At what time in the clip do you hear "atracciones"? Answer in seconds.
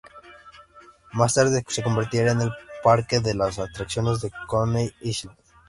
3.59-4.19